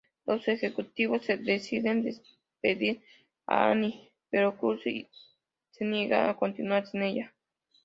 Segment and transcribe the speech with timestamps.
[0.25, 3.03] Los ejecutivos deciden despedir
[3.45, 5.07] a Annie, pero Krusty
[5.69, 7.35] se niega a continuar sin ella.